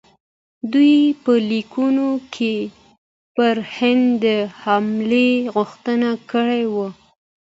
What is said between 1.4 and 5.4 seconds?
لیکونو کې پر هند د حملې